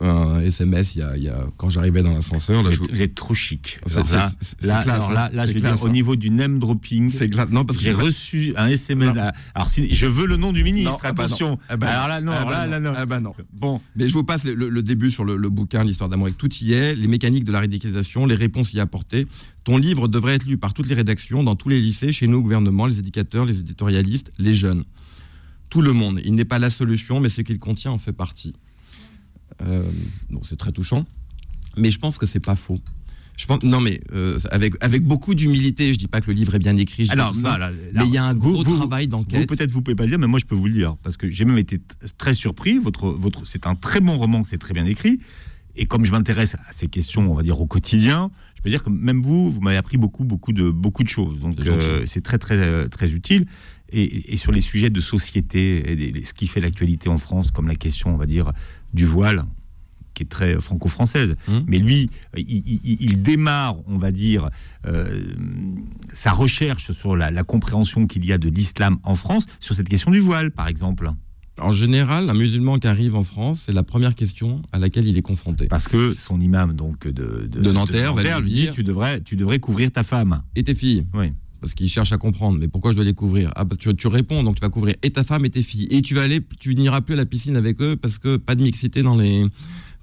[0.00, 2.62] un SMS il y a, il y a- quand j'arrivais dans l'ascenseur.
[2.62, 3.80] Vous je- vous êtes trop chic.
[3.86, 4.30] C'est- Alors là,
[4.62, 5.14] là, classe, alors hein.
[5.14, 5.90] là, là, C'est je veux dire, au hein.
[5.90, 7.10] niveau du name dropping.
[7.50, 9.16] Non, parce que j'ai reçu un SMS.
[9.16, 11.58] À- alors, si, je veux le nom du ministre, Non, ah bah attention.
[11.70, 12.92] Ah bah alors là, non, Ah bah là, non.
[12.96, 13.32] Ah bah non.
[13.54, 16.26] Bon, Mais je vous passe le, le- le début sur le, le bouquin, l'histoire d'amour,
[16.26, 19.26] avec tout y est, les mécaniques de la radicalisation, les réponses y apportées.
[19.64, 22.38] Ton livre devrait être lu par toutes les rédactions, dans tous les lycées, chez nous
[22.38, 24.84] au gouvernement, les éducateurs, les éditorialistes, les jeunes.
[25.70, 26.20] Tout le monde.
[26.24, 28.52] Il n'est pas la solution, mais ce qu'il contient en fait partie.
[29.62, 29.82] Euh,
[30.30, 31.06] donc c'est très touchant.
[31.76, 32.80] Mais je pense que c'est pas faux.
[33.36, 36.54] Je pense, non, mais euh, avec, avec beaucoup d'humilité, je dis pas que le livre
[36.54, 38.16] est bien écrit, je dis alors, pas tout ça, non, là, là, mais il y
[38.16, 39.46] a un gros vous- travail d'enquête.
[39.46, 40.96] peut-être, vous pouvez pas le dire, mais moi, je peux vous le dire.
[41.02, 41.78] Parce que j'ai même été
[42.16, 42.78] très surpris.
[42.78, 45.20] Votre, votre, c'est un très bon roman, c'est très bien écrit.
[45.78, 48.82] Et comme je m'intéresse à ces questions, on va dire, au quotidien, je peux dire
[48.82, 51.38] que même vous, vous m'avez appris beaucoup, beaucoup de, beaucoup de choses.
[51.40, 53.44] Donc, C'est euh, très, très, très utile.
[53.92, 57.50] Et, et sur les sujets de société, et des- ce qui fait l'actualité en France,
[57.52, 58.52] comme la question, on va dire,
[58.94, 59.44] du voile,
[60.14, 61.36] qui est très franco-française.
[61.48, 61.64] Hum.
[61.68, 64.48] Mais lui, il, il- il démarre, on va dire,
[64.86, 65.22] euh,
[66.12, 69.88] sa recherche sur la, la compréhension qu'il y a de l'islam en France, sur cette
[69.88, 71.10] question du voile, par exemple.
[71.58, 75.16] En général, un musulman qui arrive en France, c'est la première question à laquelle il
[75.16, 75.68] est confronté.
[75.68, 79.36] Parce que son imam donc de, De Nanterre va lui lui dit tu devrais, tu
[79.36, 80.42] devrais couvrir ta femme.
[80.54, 81.32] Et tes filles Oui.
[81.66, 82.60] Parce qu'il cherche à comprendre.
[82.60, 83.50] Mais pourquoi je dois les couvrir?
[83.56, 85.88] Ah, bah, tu, tu réponds, donc tu vas couvrir et ta femme et tes filles.
[85.90, 88.54] Et tu vas aller, tu n'iras plus à la piscine avec eux parce que pas
[88.54, 89.44] de mixité dans les,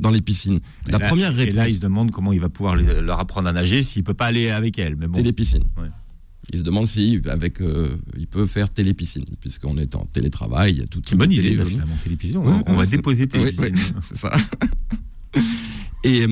[0.01, 0.59] dans les piscines.
[0.87, 2.99] La Et là- première Et là, réponse, il se demande comment il va pouvoir les-
[2.99, 4.97] leur apprendre à nager s'il peut pas aller avec elle.
[4.97, 5.13] Mais bon.
[5.15, 5.63] c'est les piscines.
[5.77, 5.87] Ouais.
[6.51, 10.77] Il se demande si avec, euh, il peut faire télépiscine, puisqu'on est en télétravail, il
[10.79, 12.43] y a une bonne idée, télé- là, finalement, télévision.
[12.45, 13.71] Ouais, on va déposer Oui, oui,
[14.01, 14.33] c'est ça.
[16.03, 16.25] et,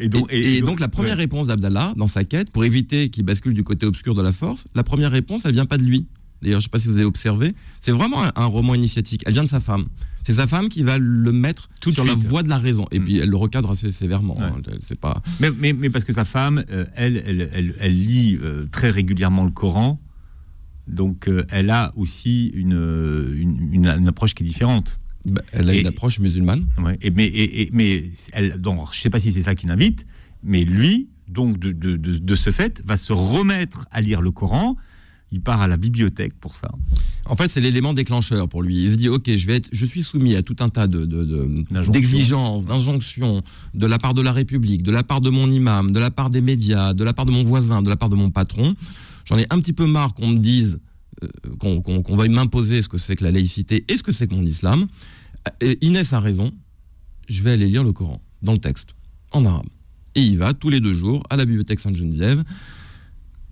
[0.00, 1.22] Et donc, Et, et donc, la première ouais.
[1.24, 4.64] réponse d'Abdallah dans sa quête, pour éviter qu'il bascule du côté obscur de la force,
[4.74, 6.06] la première réponse, elle vient pas de lui.
[6.42, 9.22] D'ailleurs, je sais pas si vous avez observé, c'est vraiment un, un roman initiatique.
[9.26, 9.86] Elle vient de sa femme.
[10.24, 12.84] C'est sa femme qui va le mettre Tout sur la voie de la raison.
[12.92, 13.04] Et Mm.
[13.04, 14.36] puis elle le recadre assez sévèrement.
[14.38, 14.44] Ouais.
[14.44, 14.60] hein.
[14.80, 15.20] C'est pas.
[15.40, 18.90] Mais, mais, mais parce que sa femme, euh, elle, elle, elle, elle lit euh, très
[18.90, 20.00] régulièrement le Coran,
[20.86, 25.00] donc euh, elle a aussi une, euh, une, une- une approche qui est différente.
[25.26, 26.66] Bah, elle a Et- une approche musulmane.
[26.82, 26.98] Ouais.
[27.02, 29.66] Et, mais, et, et- mais elle, donc, je ne sais pas si c'est ça qui
[29.66, 30.06] l'invite,
[30.42, 34.30] mais lui, donc de, de, de, de ce fait, va se remettre à lire le
[34.30, 34.76] Coran.
[35.30, 36.70] Il part à la bibliothèque pour ça.
[37.26, 38.82] En fait, c'est l'élément déclencheur pour lui.
[38.84, 42.64] Il se dit, ok, je vais être, je suis soumis à tout un tas d'exigences,
[42.66, 43.42] d'injonctions
[43.74, 46.30] de la part de la République, de la part de mon imam, de la part
[46.30, 48.74] des médias, de la part de mon voisin, de la part de mon patron.
[49.26, 50.78] J'en ai un petit peu marre qu'on me dise,
[51.58, 54.26] qu'on qu'on- qu'on veuille m'imposer ce que c'est que la laïcité et ce que c'est
[54.26, 54.86] que mon islam.
[55.60, 56.52] Et Inès a raison.
[57.28, 58.94] Je vais aller lire le Coran dans le texte
[59.32, 59.66] en arabe.
[60.14, 62.42] Et il va tous les deux jours à la bibliothèque Sainte-Geneviève.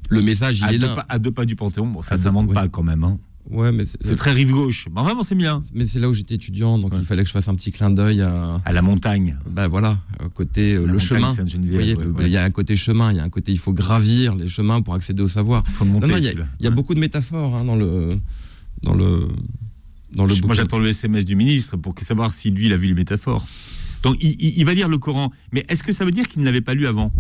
[0.09, 0.95] Le message, il À est deux, là.
[0.95, 2.55] pas, à deux pas du Panthéon, bon, ça ne demande ouais.
[2.55, 3.03] pas quand même.
[3.05, 3.19] hein.
[3.51, 4.89] Ouais, mais C'est très rive gauche.
[4.95, 5.61] Mais vraiment, c'est bien.
[5.73, 7.91] Mais c'est là où j'étais étudiant, donc il fallait que je fasse un petit clin
[7.91, 9.39] d'œil à, À la montagne.
[9.49, 10.01] ben voilà,
[10.35, 11.31] côté euh, le chemin.
[11.31, 13.59] Vous voyez, ouais, il y a un côté chemin, il y a un côté il
[13.59, 15.65] faut gravir les chemins pour accéder au savoir.
[15.69, 16.07] faut le monter.
[16.09, 16.49] Non, non, il y a, celui-là.
[16.59, 18.09] il y a beaucoup de métaphores hein, dans le
[18.83, 19.29] dans le
[20.13, 22.87] dans le Moi, j'attends le SMS du ministre pour savoir si lui, il a vu
[22.89, 23.47] les métaphores.
[24.03, 25.31] Donc, il, il- il va lire le Coran.
[25.53, 27.13] Mais est-ce que ça veut dire qu'il ne l'avait pas lu avant?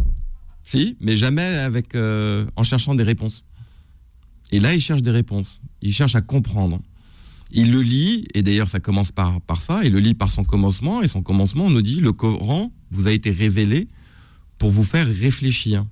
[0.62, 3.44] Si, mais jamais avec euh, en cherchant des réponses.
[4.52, 5.60] Et là, il cherche des réponses.
[5.82, 6.80] Il cherche à comprendre.
[7.52, 9.84] Il le lit, et d'ailleurs, ça commence par, par ça.
[9.84, 13.12] Il le lit par son commencement, et son commencement nous dit le Coran vous a
[13.12, 13.88] été révélé
[14.58, 15.86] pour vous faire réfléchir.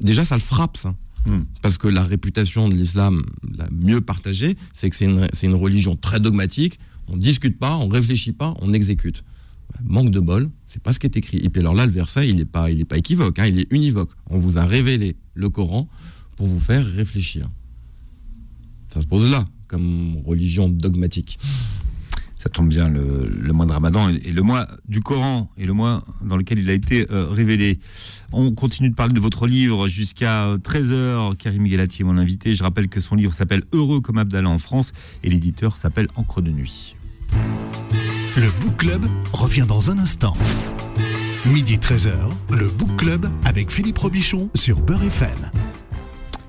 [0.00, 0.94] Déjà, ça le frappe, ça.
[1.26, 1.42] Hmm.
[1.62, 3.24] Parce que la réputation de l'islam,
[3.56, 6.78] la mieux partagée, c'est que c'est une, une religion très dogmatique.
[7.08, 9.24] On discute pas, on réfléchit pas, on exécute.
[9.84, 11.38] Manque de bol, c'est pas ce qui est écrit.
[11.38, 13.60] Et puis alors là, le verset, il n'est pas, il est pas équivoque, hein, il
[13.60, 14.10] est univoque.
[14.30, 15.88] On vous a révélé le Coran
[16.36, 17.48] pour vous faire réfléchir.
[18.88, 21.38] Ça se pose là, comme religion dogmatique.
[22.38, 25.66] Ça tombe bien, le, le mois de Ramadan et, et le mois du Coran et
[25.66, 27.80] le mois dans lequel il a été euh, révélé.
[28.30, 31.34] On continue de parler de votre livre jusqu'à 13h.
[31.36, 32.54] Karim Guelati est mon invité.
[32.54, 34.92] Je rappelle que son livre s'appelle Heureux comme Abdallah en France
[35.24, 36.94] et l'éditeur s'appelle Encre de nuit.
[38.36, 40.36] Le Book Club revient dans un instant.
[41.46, 42.12] Midi 13h,
[42.50, 45.50] le Book Club avec Philippe Robichon sur Beurre FM.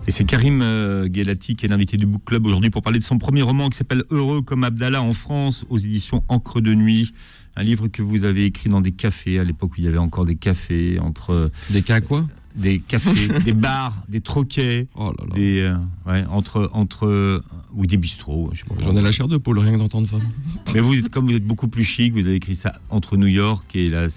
[0.08, 3.04] Et c'est Karim euh, Guelati qui est l'invité du Book Club aujourd'hui pour parler de
[3.04, 7.14] son premier roman qui s'appelle Heureux comme Abdallah en France aux éditions Encre de nuit.
[7.58, 9.98] Un livre que vous avez écrit dans des cafés à l'époque où il y avait
[9.98, 12.26] encore des cafés entre Des cas quoi?
[12.58, 15.36] Des cafés, des bars, des troquets, Oh là là.
[15.36, 15.76] des euh,
[16.12, 17.42] ouais, entre entre
[17.74, 18.52] ou des bistrots.
[18.82, 20.18] J'en ai la chair de poule, rien que d'entendre ça.
[20.74, 23.28] Mais vous, êtes- comme vous êtes beaucoup plus chic, vous avez écrit ça entre New
[23.28, 24.10] York et la, et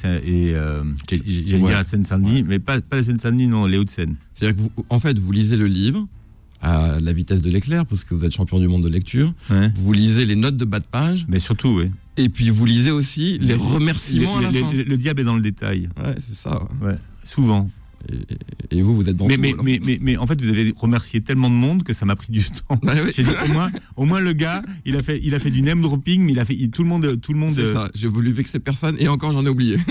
[0.55, 1.59] euh, j'allais Ouais.
[1.59, 4.17] dire la Seine-Saint-Denis, mais pas, pas la Seine-Saint-Denis, non, les Hauts-de-Seine.
[4.35, 6.07] C'est-à-dire que, vous, en fait, vous lisez le livre
[6.63, 9.33] à la vitesse de l'éclair, parce que vous êtes champion du monde de lecture.
[9.75, 11.91] Vous lisez les notes de bas de page, Mais surtout, oui.
[12.17, 14.73] et puis vous lisez aussi les remerciements à la le, fin.
[14.73, 16.61] le- le diable est dans le détail, Ouais, c'est ça.
[16.83, 16.97] ouais.
[17.25, 17.71] souvent.
[18.71, 20.73] Et vous, vous êtes dans Mais, tout, mais, mais, mais, mais en fait, vous avez
[20.77, 22.79] remercié tellement de monde que ça m'a pris du temps.
[22.83, 23.13] Ouais.
[23.15, 25.63] J'ai dit, au moins, au moins le gars, il a fait, il a fait du
[25.63, 27.53] name dropping, mais il a fait il- tout le monde, tout le monde.
[27.53, 27.91] C'est euh, ça.
[27.95, 29.77] J'ai voulu vexer personne, et encore, j'en ai oublié.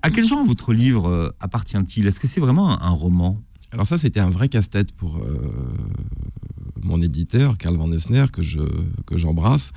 [0.00, 2.06] À quel genre votre livre euh, appartient-il?
[2.06, 3.42] Est-ce que c'est vraiment un, un roman?
[3.72, 5.74] Alors ça, c'était un vrai casse-tête pour euh,
[6.84, 8.60] mon éditeur, Karl Van Esner, que je
[9.06, 9.72] que j'embrasse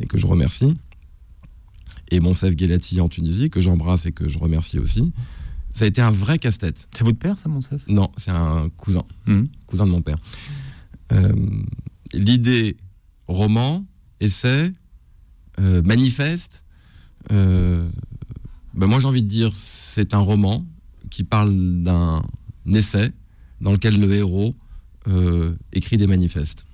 [0.00, 0.72] et que je remercie,
[2.10, 5.12] et Monsef Gelati en Tunisie, que j'embrasse et que je remercie aussi.
[5.78, 6.88] Ça a été un vrai casse-tête.
[6.92, 7.80] C'est votre père, ça, mon chef?
[7.86, 9.46] Non, c'est un cousin, Hum.
[9.64, 10.18] cousin de mon père.
[11.12, 11.32] Euh,
[12.12, 12.76] L'idée
[13.28, 13.84] roman,
[14.18, 14.72] essai,
[15.60, 16.64] euh, manifeste.
[17.30, 17.88] euh,
[18.74, 20.66] ben moi, j'ai envie de dire, c'est un roman
[21.10, 22.24] qui parle d'un
[22.66, 23.12] essai
[23.60, 24.56] dans lequel le héros
[25.72, 26.66] écrit des manifestes.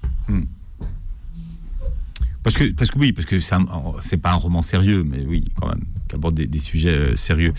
[2.43, 5.69] Parce que, parce que oui, parce que c'est pas un roman sérieux, mais oui, quand
[5.69, 7.53] même, qui aborde des, des sujets sérieux.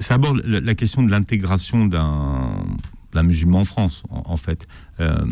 [0.00, 4.66] Ça aborde la, question de l'intégration d'un musulman en France, en, en fait.
[5.00, 5.24] Euh,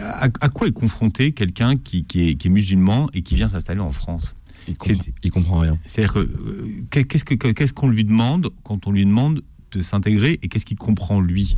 [0.00, 3.48] à, à quoi est confronté quelqu'un qui, qui, est, qui est musulman et qui vient
[3.48, 4.34] s'installer en France?
[4.66, 5.78] Il comprend, il comprend rien.
[5.86, 10.48] C'est-à-dire euh, qu'est-ce que- qu'est-ce qu'on lui demande quand on lui demande de s'intégrer et
[10.48, 11.56] qu'est-ce qu'il comprend lui?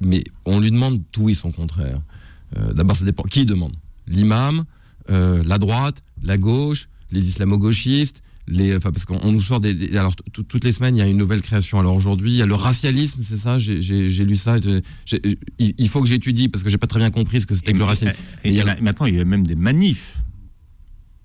[0.00, 2.00] Mais on lui demande tout et son contraire.
[2.56, 3.22] Euh, D'abord, ça dépend.
[3.24, 3.72] Qui demande?
[4.08, 4.64] L'imam,
[5.08, 9.96] la droite, la gauche, les islamo-gauchistes, les, enfin, parce qu'on on nous sort des, des-
[9.96, 11.78] alors toutes les semaines il y a une nouvelle création.
[11.78, 13.58] Alors aujourd'hui il y a le racialisme, c'est ça?
[13.58, 13.78] J'ai-
[14.24, 14.56] lu ça.
[15.58, 17.78] il faut que j'étudie parce que j'ai pas très bien compris ce que c'était que
[17.78, 18.12] le racisme.
[18.44, 20.18] Et, maintenant, il y a même des manifs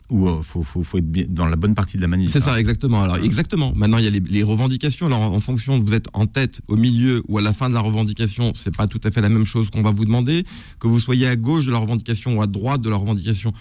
[0.10, 2.32] où il faut, faut, faut être dans la bonne partie de la manif.
[2.32, 2.54] C'est hein.
[2.54, 3.04] ça, exactement.
[3.04, 3.74] Alors, exactement.
[3.76, 5.08] Maintenant, il y a les, les revendications.
[5.08, 7.68] Alors, en, en fonction de vous êtes en tête, au milieu ou à la fin
[7.68, 10.46] de la revendication, c'est pas tout à fait la même chose qu'on va vous demander.
[10.80, 13.52] Que vous soyez à gauche de la revendication ou à droite de la revendication.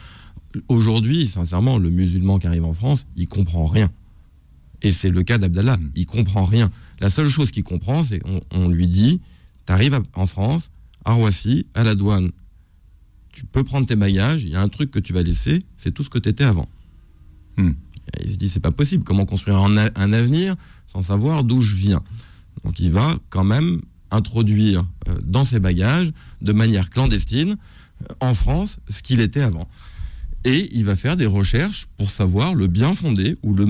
[0.68, 3.90] Aujourd'hui, sincèrement, le musulman qui arrive en France, il comprend rien.
[4.82, 5.76] Et c'est le cas d'Abdallah.
[5.76, 5.90] Mm.
[5.96, 6.70] Il comprend rien.
[7.00, 9.20] La seule chose qu'il comprend, c'est on, on lui dit,
[9.66, 10.70] t'arrives à- en France,
[11.04, 12.30] à Roissy, à la douane,
[13.32, 15.92] tu peux prendre tes bagages, il y a un truc que tu vas laisser, c'est
[15.92, 16.68] tout ce que tu étais avant.
[17.58, 17.72] Hmm.
[18.18, 20.54] Et il se dit, c'est pas possible, comment construire un, un avenir
[20.86, 22.02] sans savoir d'où je viens?
[22.64, 27.56] Donc il va quand même introduire euh, dans ses bagages, de manière clandestine,
[28.02, 29.68] euh, en France, ce qu'il était avant.
[30.48, 33.66] Et il va faire des recherches pour savoir le bien fondé ou le,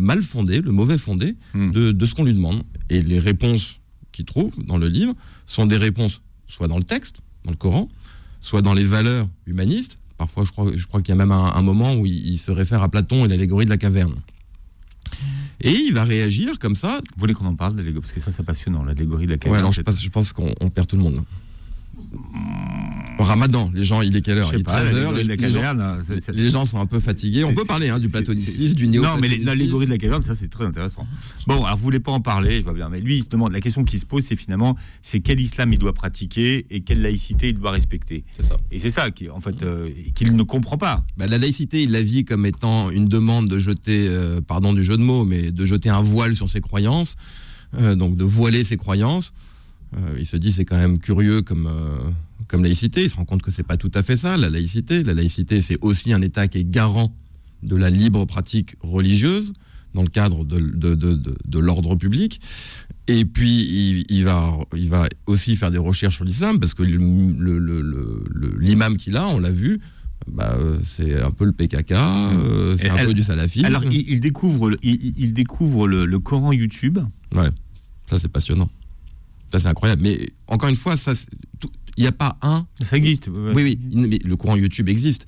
[0.00, 1.70] mal fondé, le mauvais fondé Hmm.
[1.72, 2.62] de, de ce qu'on lui demande.
[2.88, 3.80] Et les réponses
[4.12, 5.12] qu'il trouve dans le livre
[5.46, 7.88] sont des réponses soit dans le texte, dans le Coran,
[8.40, 9.98] soit dans les valeurs humanistes.
[10.18, 12.38] Parfois, je crois, je crois qu'il y a même un, un moment où il, il
[12.38, 14.14] se réfère à Platon et l'allégorie de la caverne.
[15.62, 16.98] Et il va réagir comme ça.
[17.14, 19.58] Vous voulez qu'on en parle, Parce que ça, c'est passionnant, l'allégorie de la Ouais, caverne.
[19.60, 21.24] alors je pense, je pense qu'on on perd tout le monde.
[23.22, 25.12] Ramadan, les gens, il est quelle heure Il est pas, 13 heures.
[25.12, 25.48] l'allégorie Les, de la
[26.32, 27.44] les gens, les sont un peu fatigués.
[27.44, 30.48] On peut parler hein, du platonicisme, du Non, mais l'allégorie de la caverne, ça c'est
[30.48, 31.06] très intéressant.
[31.46, 32.88] Bon, alors vous voulez pas en parler, je vois bien.
[32.88, 35.72] Mais lui, il se demande, la question qui se pose, c'est finalement, c'est quel islam
[35.72, 38.24] il doit pratiquer et quelle laïcité il doit respecter.
[38.36, 38.56] C'est ça.
[38.70, 41.04] Et c'est ça qui, en fait, euh, qu'il ne comprend pas.
[41.16, 44.84] Bah, la laïcité, il la vit comme étant une demande de jeter, euh, pardon du
[44.84, 47.16] jeu de mots, mais de jeter un voile sur ses croyances,
[47.78, 49.32] euh, donc de voiler ses croyances.
[50.18, 51.68] Il se dit c'est quand même curieux comme,
[52.48, 53.04] comme laïcité.
[53.04, 55.02] Il se rend compte que c'est pas tout à fait ça, la laïcité.
[55.04, 57.14] La laïcité, c'est aussi un État qui est garant
[57.62, 59.52] de la libre pratique religieuse
[59.94, 62.40] dans le cadre de, de, de, de- l'ordre public.
[63.08, 63.62] Et puis,
[64.00, 67.58] il, il va, il va aussi faire des recherches sur l'islam, parce que le- le-
[67.58, 69.80] le- le- le- l'imam qu'il a, on l'a vu,
[70.28, 73.66] bah, c'est un peu le PKK, euh, c'est un elle- peu du salafisme.
[73.66, 76.98] Alors, il, il découvre, le, il, découvre le, le Coran YouTube.
[77.34, 77.48] Ouais,
[78.06, 78.70] ça c'est passionnant.
[79.50, 80.00] Ça c'est incroyable.
[80.02, 81.12] Mais encore une fois, ça,
[81.60, 82.66] tout- il n'y a pas un.
[82.82, 83.28] Ça existe.
[83.28, 85.26] Oui, oui, mais le courant YouTube existe.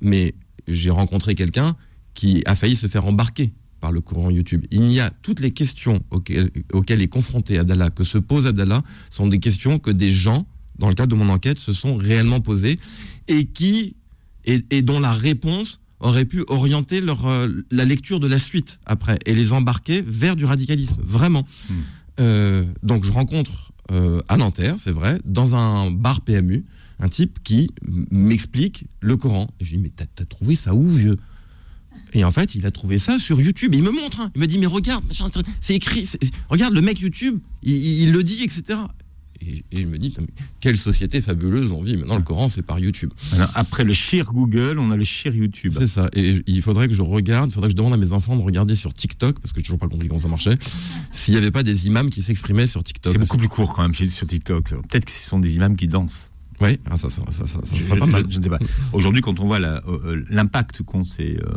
[0.00, 0.34] Mais
[0.68, 1.74] j'ai rencontré quelqu'un
[2.14, 4.64] qui a failli se faire embarquer par le courant YouTube.
[4.70, 8.82] Il y a toutes les questions auxquelles, auxquelles est confronté Abdallah, que se pose Abdallah,
[9.10, 10.46] sont des questions que des gens,
[10.78, 12.78] dans le cadre de mon enquête, se sont réellement posées
[13.28, 13.96] et qui
[14.44, 18.80] et, et dont la réponse aurait pu orienter leur, euh, la lecture de la suite
[18.86, 21.46] après et les embarquer vers du radicalisme, vraiment.
[21.70, 21.74] Hmm.
[22.20, 26.64] Euh, donc je rencontre euh, à Nanterre, c'est vrai, dans un bar PMU,
[26.98, 27.70] un type qui
[28.10, 29.48] m'explique le Coran.
[29.60, 31.16] Et je lui dis, mais t'as trouvé ça où, vieux?
[32.14, 33.74] Et en fait, il a trouvé ça sur YouTube.
[33.74, 34.30] Il me montre, hein.
[34.34, 35.04] il me dit, mais regarde,
[35.60, 36.08] c'est écrit,
[36.48, 38.78] regarde, le mec YouTube, il le dit, etc.
[39.42, 40.14] Et, et je me dis,
[40.60, 41.96] quelle société fabuleuse on vit.
[41.96, 43.10] Maintenant, le Coran, c'est par YouTube.
[43.32, 45.72] Alors, après le shir Google, on a le shir YouTube.
[45.76, 46.08] C'est ça.
[46.14, 48.42] Et il faudrait que je regarde, il faudrait que je demande à mes enfants de
[48.42, 50.56] regarder sur TikTok, parce que j'ai toujours pas compris comment ça marchait,
[51.10, 53.12] s'il n'y avait pas des imams qui s'exprimaient sur TikTok.
[53.12, 54.70] C'est beaucoup plus court quand même sur TikTok.
[54.70, 56.31] Peut-être que ce sont des imams qui dansent.
[56.62, 58.24] Oui, ah, ça, ça, ça, ça, je, serait pas mal.
[58.30, 58.60] Je, ne sais pas.
[58.92, 61.56] Aujourd'hui, quand on voit euh, l'impact qu'ont ces, euh,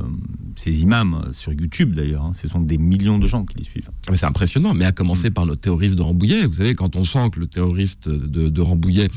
[0.56, 3.92] ces, imams sur YouTube, d'ailleurs, hein, ce sont des millions de gens qui les suivent.
[4.10, 5.34] Mais c'est impressionnant, mais à commencer mm.
[5.34, 6.48] par notre terroriste de Rambouillet.
[6.48, 9.10] Vous savez, quand on sent que le terroriste de, de Rambouillet,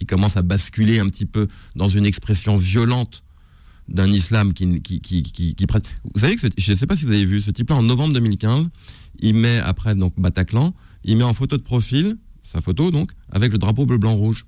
[0.00, 3.24] il commence à basculer un petit peu dans une expression violente
[3.88, 5.66] d'un islam qui, qui, qui, qui, qui
[6.14, 8.14] Vous savez que je ne sais pas si vous avez vu ce type-là en novembre
[8.14, 8.70] 2015,
[9.18, 13.52] il met après donc Bataclan, il met en photo de profil sa photo donc avec
[13.52, 14.46] le drapeau bleu blanc rouge.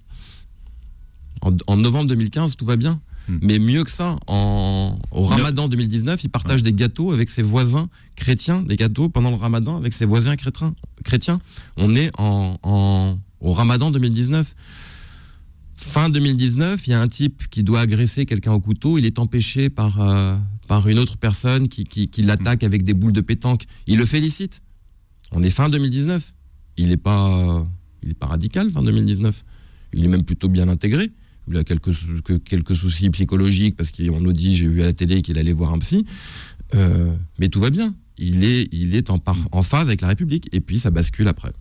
[1.66, 3.00] En, novembre 2015, tout va bien.
[3.28, 3.38] Hmm.
[3.42, 7.88] Mais mieux que ça, en, au Ramadan 2019, il partage des gâteaux avec ses voisins
[8.16, 11.40] chrétiens, des gâteaux pendant le Ramadan avec ses voisins chrétiens.
[11.76, 14.54] On est en, au Ramadan 2019.
[15.76, 18.96] Fin 2019, il y a un type qui doit agresser quelqu'un au couteau.
[18.96, 20.36] Il est empêché par, euh,
[20.68, 23.64] par une autre personne qui, qui, l'attaque avec des boules de pétanque.
[23.86, 24.62] Il le félicite.
[25.32, 26.32] On est fin 2019.
[26.76, 27.66] Il n'est pas,
[28.02, 29.44] il est pas radical, fin 2019.
[29.94, 31.12] Il est même plutôt bien intégré.
[31.48, 31.92] Il a quelques,
[32.44, 35.72] quelques soucis psychologiques parce qu'on nous dit, j'ai vu à la télé qu'il allait voir
[35.72, 36.06] un psy.
[36.74, 37.94] Euh, mais tout va bien.
[38.18, 39.20] Il est, il est en,
[39.52, 40.48] en phase avec la République.
[40.52, 41.52] Et puis ça bascule après.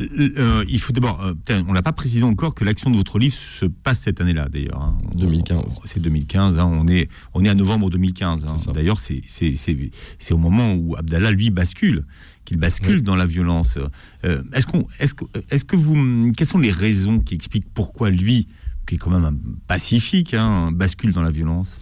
[0.00, 1.34] Euh, euh, il faut d'abord,
[1.66, 4.94] on l'a pas précisé encore que l'action de votre livre se passe cette année-là d'ailleurs.
[5.16, 5.58] 2015.
[5.58, 5.80] Hein.
[5.84, 6.58] C'est 2015.
[6.58, 6.66] Hein.
[6.66, 8.46] on est on est à novembre 2015.
[8.46, 8.72] Hein.
[8.72, 12.04] D'ailleurs, c'est c'est au moment où Abdallah lui bascule
[12.44, 13.76] qu'il bascule dans la violence.
[14.22, 18.46] est-ce qu'on est-ce que est-ce que vous quelles sont les raisons qui expliquent pourquoi lui
[18.88, 21.76] qui est quand même un pacifique, hein, bascule dans la violence.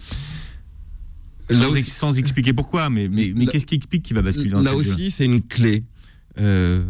[1.49, 5.25] Sans, expliquer pourquoi, mais, mais, qu'est-ce qui explique qu'il va basculer dans Là aussi, c'est
[5.25, 5.85] une clé.
[6.39, 6.83] Euh,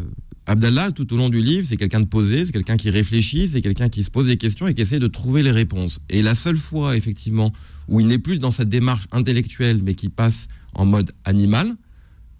[0.47, 3.61] Abdallah, tout au long du livre, c'est quelqu'un de posé, c'est quelqu'un qui réfléchit, c'est
[3.61, 5.99] quelqu'un qui se pose des questions et qui essaie de trouver les réponses.
[6.09, 7.53] Et la seule fois, effectivement,
[7.87, 11.75] où il n'est plus dans cette démarche intellectuelle, mais qui passe en mode animal,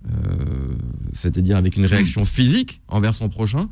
[0.09, 0.11] euh,
[1.13, 3.69] c'est-à-dire avec une réaction physique envers son prochain,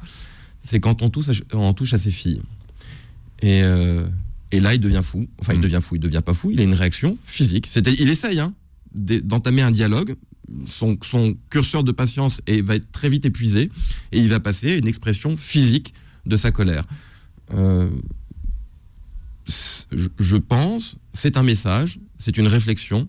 [0.59, 2.41] c'est quand on touche, on touche à ses filles.
[3.43, 4.07] Euh,
[4.51, 5.27] et, là, il devient fou.
[5.39, 5.63] Enfin, il mm.
[5.63, 5.95] devient fou.
[5.95, 6.51] Il devient pas fou.
[6.51, 7.69] Il a une réaction physique.
[7.99, 8.53] il essaye hein,
[8.93, 10.15] d'entamer un dialogue.
[10.67, 10.97] Son,
[11.49, 13.71] curseur de patience va être très vite épuisé
[14.11, 15.93] et il va passer à une expression physique
[16.25, 16.85] de sa colère.
[17.53, 17.89] Euh,
[19.47, 23.07] je pense, c'est un message, c'est une réflexion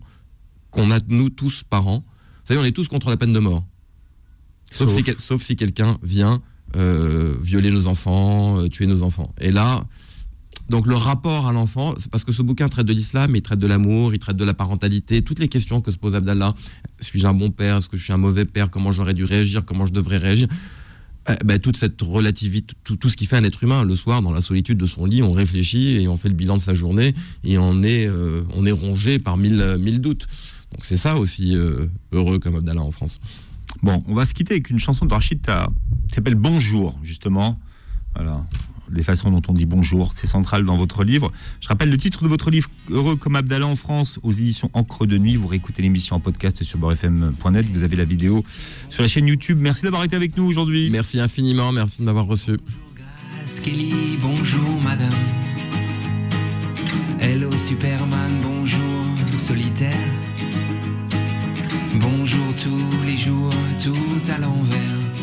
[0.71, 2.03] qu'on a nous tous parents.
[2.03, 3.65] Vous savez, on est tous contre la peine de mort.
[4.71, 6.41] Sauf, si, quelqu'un vient
[6.75, 9.33] euh, violer nos enfants, tuer nos enfants.
[9.39, 9.85] Et là,
[10.69, 13.67] donc le rapport à l'enfant, parce que ce bouquin traite de l'islam, il traite de
[13.67, 16.53] l'amour, il traite de la parentalité, toutes les questions que se pose Abdallah.
[16.99, 17.77] Suis-je un bon père?
[17.77, 18.69] Est-ce que je suis un mauvais père?
[18.69, 19.63] Comment j'aurais dû réagir?
[19.63, 20.47] Comment je devrais réagir?
[21.29, 23.83] Eh ben, toute cette relativité, tout, ce qui fait un être humain.
[23.83, 26.57] Le soir, dans la solitude de son lit, on réfléchit et on fait le bilan
[26.57, 30.27] de sa journée et on est, euh, on est rongé par mille, mille doutes.
[30.71, 33.19] Donc c'est ça aussi euh, heureux comme Abdallah en France.
[33.83, 37.59] Bon, on va se quitter avec une chanson de Rachid qui s'appelle Bonjour, justement.
[38.15, 38.45] Voilà
[38.91, 41.31] les façons dont on dit bonjour, c'est central dans votre livre.
[41.61, 45.05] Je rappelle le titre de votre livre, Heureux comme Abdallah en France, aux éditions Encre
[45.05, 45.35] de Nuit.
[45.35, 47.65] Vous réécoutez l'émission en podcast sur beurrefm.net.
[47.71, 48.43] Vous avez la vidéo
[48.89, 49.59] sur la chaîne YouTube.
[49.61, 50.89] Merci d'avoir été avec nous aujourd'hui.
[50.91, 52.57] Merci infiniment, merci de m'avoir reçu.
[54.21, 55.09] bonjour madame.
[57.19, 59.91] Hello Superman, bonjour solitaire.
[61.95, 65.16] Bonjour tous les jours, tout à l'envers.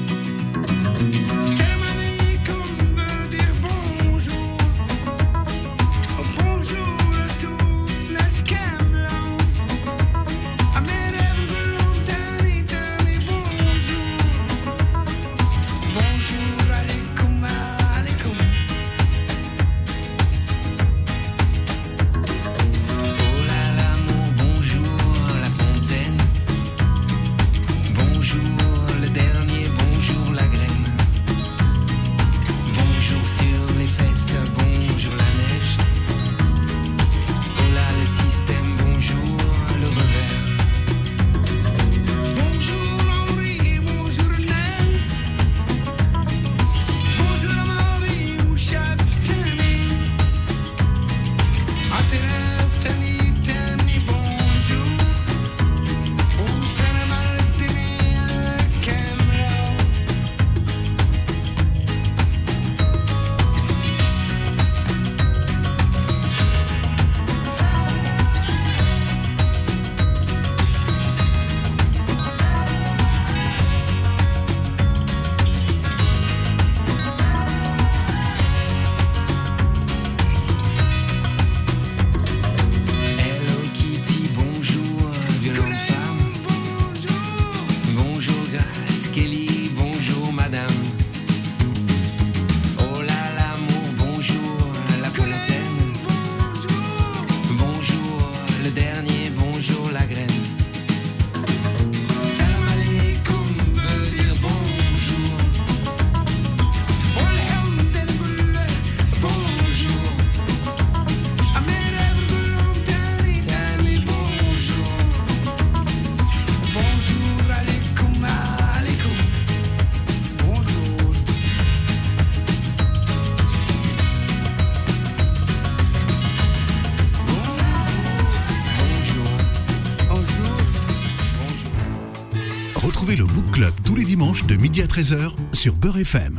[134.94, 136.38] 13h sur Beurre FM.